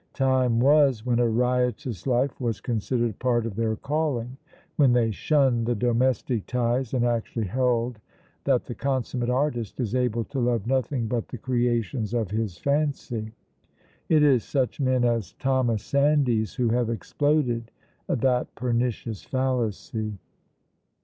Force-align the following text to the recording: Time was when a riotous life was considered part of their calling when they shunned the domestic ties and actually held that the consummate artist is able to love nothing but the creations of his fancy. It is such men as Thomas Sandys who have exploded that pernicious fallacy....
Time 0.15 0.59
was 0.59 1.05
when 1.05 1.19
a 1.19 1.29
riotous 1.29 2.07
life 2.07 2.41
was 2.41 2.59
considered 2.59 3.19
part 3.19 3.45
of 3.45 3.55
their 3.55 3.75
calling 3.75 4.35
when 4.75 4.93
they 4.93 5.11
shunned 5.11 5.67
the 5.67 5.75
domestic 5.75 6.47
ties 6.47 6.95
and 6.95 7.05
actually 7.05 7.45
held 7.45 7.99
that 8.45 8.65
the 8.65 8.73
consummate 8.73 9.29
artist 9.29 9.79
is 9.79 9.93
able 9.93 10.23
to 10.23 10.39
love 10.39 10.65
nothing 10.65 11.05
but 11.05 11.27
the 11.27 11.37
creations 11.37 12.15
of 12.15 12.31
his 12.31 12.57
fancy. 12.57 13.31
It 14.09 14.23
is 14.23 14.43
such 14.43 14.79
men 14.79 15.03
as 15.05 15.33
Thomas 15.33 15.83
Sandys 15.83 16.55
who 16.55 16.69
have 16.69 16.89
exploded 16.89 17.69
that 18.07 18.55
pernicious 18.55 19.21
fallacy.... 19.23 20.17